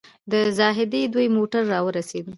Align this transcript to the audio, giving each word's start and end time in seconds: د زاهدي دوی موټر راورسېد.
د 0.31 0.33
زاهدي 0.57 1.03
دوی 1.13 1.27
موټر 1.37 1.61
راورسېد. 1.73 2.25